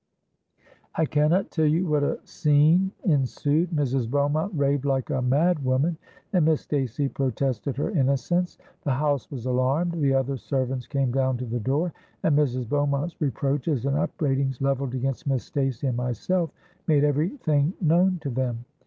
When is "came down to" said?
10.87-11.45